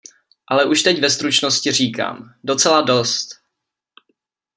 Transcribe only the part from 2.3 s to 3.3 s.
docela dost!